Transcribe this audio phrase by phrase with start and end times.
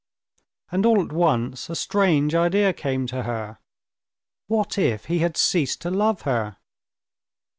[0.71, 3.59] And all at once a strange idea came to her:
[4.47, 6.57] what if he had ceased to love her?